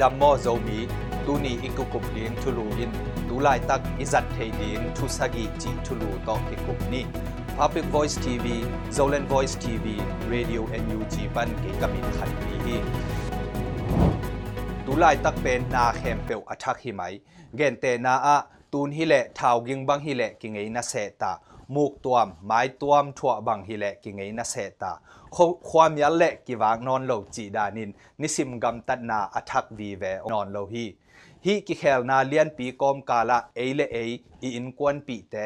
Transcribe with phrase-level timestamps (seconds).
[0.00, 0.78] ดัมโมโซมี
[1.26, 2.90] ตูนีอิกุกุมเลียงทุลูอิน
[3.28, 7.02] ตูไลตักอิจัดเทเดียงทุสกิจิทุลูตอกิกุมนี
[7.58, 8.46] Public Voice TV
[8.96, 9.86] Zolan Voice TV
[10.32, 12.76] Radio NUG ปันเกกมินขันปีฮี
[14.84, 17.02] ตูไลตักเป็นนาเขมเปียวอัทักหิไหม
[17.56, 18.36] เกนเตนาอะ
[18.72, 21.32] ตูนฮิเลทาวกิงบังฮิเลกิงไงนาเซตา
[21.74, 24.92] มูกตัวมไม้ตัวมทั่วบังฮิเลกิงไงนาเซตา
[25.68, 27.90] ความยัลเลกิวางนอนโลจีดานิน
[28.20, 30.86] นิสิมกำตัดนาอัทักวีเวนอนโลฮี
[31.44, 33.96] ฮีกิเคลนาเลียนปีกอมกาละเอเลเอ
[34.42, 35.36] อีอินกวนปีเต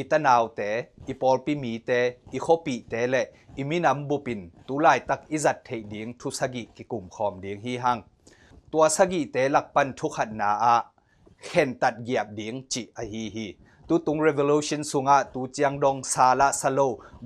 [0.00, 0.68] itanau te
[1.12, 2.00] ipolpi mi te
[2.36, 3.22] ikhopi te le
[3.60, 7.74] iminam bupin tulai tak izat thei ding thu sagi ki kum khom ding hi
[11.46, 13.46] เห็นตัดเหยียบดิ่งจิอฮีฮี
[13.88, 16.80] ตุตุง revolution สุงะตุจียงดงซาละาโล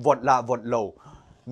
[0.05, 0.75] วดละวดโล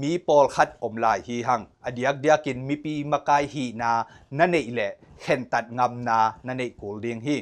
[0.01, 3.93] มีปอลคัดอมลายฮีหังอเดียกเดียกินมีปีมากายฮีนา
[4.39, 4.91] นั่นเองแหละ
[5.23, 7.37] เห็นตัดงามนานั่นเองกูเลียงฮี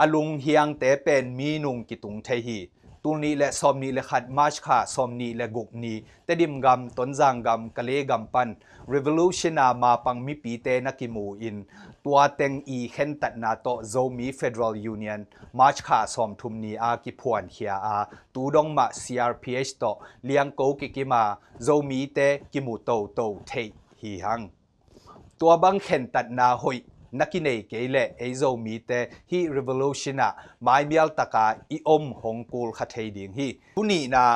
[0.00, 2.58] อลุงเฮียงเตเป็นมีนุงกิตุงเทฮี
[3.04, 8.48] ตุนี้และสอมนี้และขัดมาชขาสอมนี้และกุกนี้แต่ดิมกำต้นจางกำกะเลกำปัน
[8.92, 11.56] revolution นามาปังมีปีเตนักิมูอิน
[12.04, 15.20] ตัวเต็งอีเข็นตัดนาโตโซมี federal union
[15.58, 17.96] มาชขาสอมทุมนี้อากิพวนเฮียอา
[18.34, 19.84] ตูดงมา CRPH โต
[20.24, 21.22] เลียงโกกิกิมา
[21.62, 22.18] โซมีเต
[22.52, 23.52] กิมูโตโตเท
[24.00, 24.40] ฮีหัง
[25.40, 26.76] ตัวบังเข็นตัดนาหอย
[27.18, 28.90] นักกินเอเกเลเอโซมีเต
[29.30, 30.28] ฮีรีวิลูชันอะ
[30.62, 34.26] ไม่มีอัลตากาอีอมฮงกูลคาเทดิงฮีทุนีนะ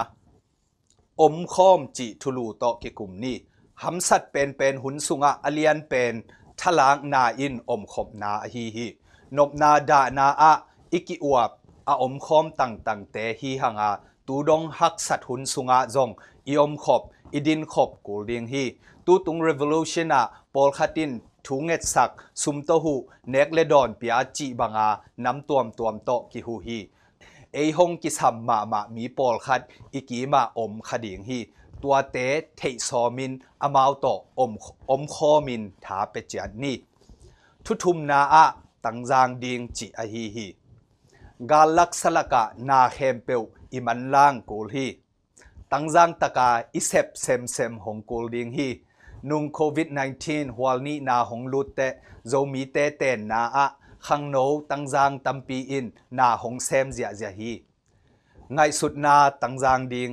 [1.22, 3.36] อมคอมจิทุลูโตกิกุมนี่
[3.82, 6.14] หำสัตเป็นเป็นหุนสุงะอเลียนเป็น
[6.60, 8.86] ทลางนาอินอมขบนาฮีฮี
[9.36, 10.52] นบนาดานาอะ
[10.92, 11.50] อิกิอวบ
[11.88, 13.90] อาอมคอมต่างต่างเตฮีหังอา
[14.26, 16.10] ตูดงฮักสัตหุนสุงะจง
[16.48, 18.64] อีอมขบ sat hun sunga zong i om khop idin khop kul ding hi
[19.06, 22.10] tu tung revolution a pol khatin ทุงเอ็ดสัก
[22.42, 22.94] ซุมโตหู
[23.30, 24.88] เนกเลดอนปีอาจีบังอา
[25.24, 26.78] น้ำตัวมตวมโตกิหูฮี
[27.52, 29.60] เอฮงกิสัมมามามีปอลคัด
[29.94, 31.38] อีกีมาอมขดิงฮี
[31.82, 32.16] ตัวเต
[32.56, 33.32] เทซอมิน
[33.62, 34.06] อมาวโต
[34.38, 34.52] อม
[34.90, 36.76] อมคอมินถาเปจยนนี่
[37.64, 38.44] ทุทุมนาอะ
[38.84, 40.46] ตังจางดิงจีอฮีฮี
[41.50, 44.86] กาลักสลกะนาเฮมเปวอิมันล่างกูลฮี
[45.72, 48.68] ตั้งจังตะกาอิเซบเซมเซมหงกูลดิงฮี
[49.30, 49.88] นุ่งโควิด
[50.22, 51.88] -19 หัวนี้นาหงลุดเตะ
[52.28, 53.66] โจมีเตเตนนาอะ
[54.06, 54.36] ขังโน
[54.70, 55.86] ตั้งจังตัมปีอิน
[56.18, 57.52] นาหงเซมเจียเจียฮี
[58.52, 60.10] ไงสุดนาตั้งจังดิง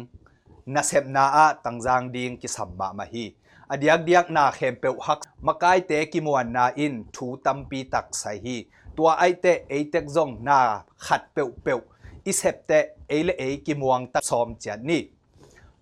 [0.74, 3.26] นาเซบนาอะตั้งจังดิงกิสัมมามาฮี
[3.72, 8.58] อดียกเดียกนาเข็มเปวหักมากายเตกิมวนนาอินถูตัมปีตักใสฮี
[8.98, 10.60] ตัวไอเตไอเตกจงนา
[11.06, 11.80] ขัดเปวเปว
[12.26, 12.72] อิเซปเต
[13.08, 15.02] เอเลเอกิมวงตัดซอมเจียนี่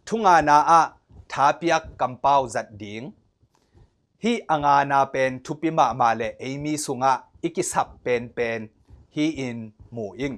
[0.10, 3.04] ท้าเปียกกำเป้าจัดดิง
[4.24, 7.14] ฮีอ่างานาเป็นทุปิมามาเลเอมีสุงะ
[7.44, 8.60] อิกิสับเป็นเป็น
[9.16, 9.58] ฮีอิน
[9.94, 10.34] หมูอิง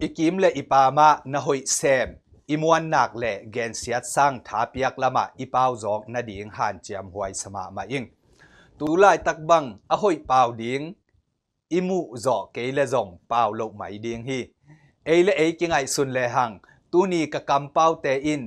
[0.00, 2.08] อิกิมเลอิปามานะหอยเซม
[2.50, 8.04] อิมวนนักเลเกนเสียดสร้างทาเปียกละมาอิปาวจอกนาดิงหันเจียมหวยสมามาอิง
[8.78, 10.80] ตูไลตักบังอหอยปาวดิง
[11.72, 14.38] อิมูจอกเกเลจงปาวโลกไหมดิงฮี
[15.06, 16.50] เอเลเอกิงไอสุนเลหัง
[16.92, 18.42] ตูนีกะกำเป้าเตอิน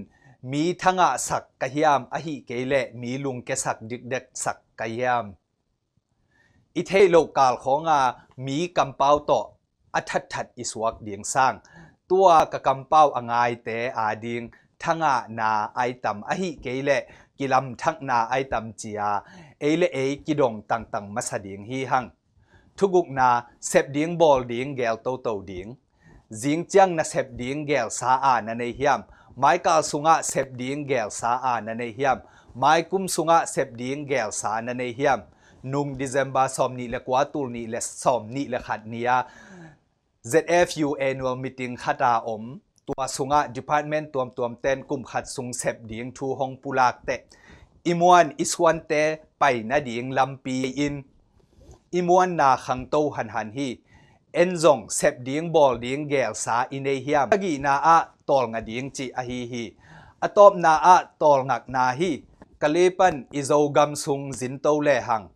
[0.52, 5.26] มีทั้งสักกะยามอหิเกเลมีลุงเกสักดิกเด็กสักกะยาม
[6.76, 8.02] อิเทโลกาลของอา
[8.46, 9.42] มีกำเป้าต่อ
[9.94, 11.54] อัทัดทัดอิสวกเดียงสร้าง
[12.10, 14.42] ตัวกะกำเป้าอ่างายเตอาดิง
[14.84, 16.90] ทั้งอานาไอตัมอหิเกเล
[17.38, 19.12] กิลำทั้งนาไอตัมจียา
[19.60, 22.06] เอเลเอกิดงตังตังมาสดิงฮีหัง
[22.78, 23.30] ทุกุกนา
[23.68, 25.68] เซบดิงบอลดิงเกลโตโตดิง
[26.44, 29.00] จิงจังนะเสพดิ่งเกลสาอานันในเฮียม
[29.40, 32.18] ไมเกัลสุงะเสพดิ่งเกลสาอานันในเฮียม
[32.60, 35.20] ไมคุมสุงะเสพดิ่งเกลสานันในเฮียม
[35.74, 39.10] นุ่งดิเซมบาซอมนี่ละกว่าตูนี่ละซอมนี่ละขัดเนีย
[40.32, 42.44] ZFU annual meeting ขัตาอม
[42.88, 47.10] ตัวสุงะ department ตัวมตัวมเต้นกลุ่มขัดสุงเสพดิ่งทูหงปุลากเต
[47.88, 48.94] อิมวันอิสวันเต
[49.40, 50.94] ไปนาดิ่งลำปีอิน
[51.96, 53.68] อิมวันนาขังโตหันหันฮี
[54.34, 57.98] enzong sep ding bol ding gel sa inei hiam agi na a
[58.28, 59.66] tol nga ding chi a hi hi
[60.22, 62.22] atop na a tol ngak na hi
[62.62, 65.28] kalepan izo gam sung zin to le hang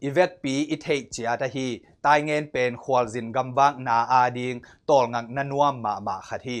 [0.00, 3.96] ivek pi i thei chia ta hi tai ngen pen khwal zin gam bang na
[4.20, 6.58] a ding tol ngak na nuam ma ma khat hi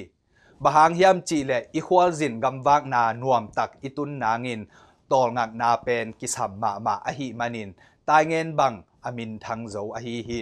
[0.60, 4.66] bahang hiam chi le i khwal zin gam wak na nuam tak itun nangin
[5.10, 7.70] tol ngak na pen kisam ma ma a hi manin
[8.06, 8.76] tai ngen bang
[9.08, 10.40] amin thang zo a hi hi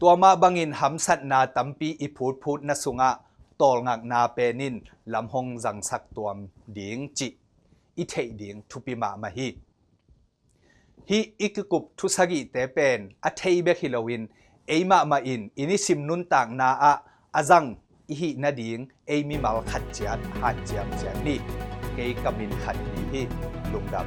[0.00, 3.10] ตัวมาบังอินหำสัตนาตัมปีอีพูดพูดนสุงะ
[3.60, 4.74] ตอลงักนาเปนิน
[5.12, 6.36] ลำหงจังสักตัวม
[6.76, 7.28] ดิงจิ
[7.96, 9.48] อีเทดิงทุปิมามาฮี
[11.08, 14.22] ฮีอีกกุบทุสกิเตเป็นอัเทเบคิลวิน
[14.68, 16.92] เอมามาอินอินิสิมนุนต่างนาอะ
[17.36, 17.64] อาจัง
[18.08, 21.38] อีฮีนาดิงเอมิมัลขัดเจียนหัดเจียมเจียนนี่
[21.94, 23.22] เกยกามินขัดนีฮี
[23.72, 24.06] ลุงดับ